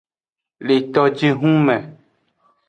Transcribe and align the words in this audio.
Le 0.67 0.75
tojihun 0.93 1.55
me. 1.65 1.75